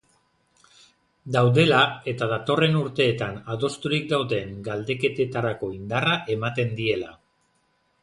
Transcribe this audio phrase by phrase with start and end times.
[1.35, 1.81] Daudela
[2.13, 7.17] eta datorren urteetan adosturik dauden galdeketetarako indarra ematen diela.